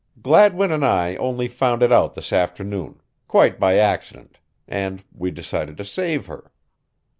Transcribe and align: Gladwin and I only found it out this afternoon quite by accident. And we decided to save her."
Gladwin 0.19 0.71
and 0.71 0.83
I 0.83 1.15
only 1.17 1.47
found 1.47 1.83
it 1.83 1.91
out 1.91 2.15
this 2.15 2.33
afternoon 2.33 2.99
quite 3.27 3.59
by 3.59 3.77
accident. 3.77 4.39
And 4.67 5.03
we 5.13 5.29
decided 5.29 5.77
to 5.77 5.85
save 5.85 6.25
her." 6.25 6.51